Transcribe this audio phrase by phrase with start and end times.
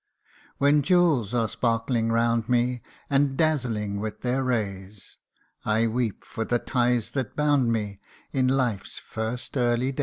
[0.57, 5.17] When jewels are sparkling round me, And dazzling with their rays,
[5.63, 7.99] I weep for the ties that bound me
[8.31, 9.99] In life's first early days.